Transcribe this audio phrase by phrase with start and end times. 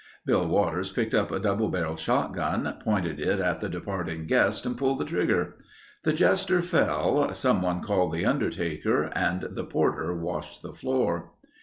[0.25, 4.75] Bill Waters picked up a double barrelled shotgun, pointed it at the departing guest and
[4.75, 5.57] pulled the trigger.
[6.05, 11.33] The jester fell, someone called the undertaker and the porter washed the floor.